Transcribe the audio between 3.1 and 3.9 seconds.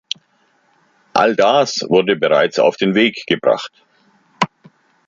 gebracht.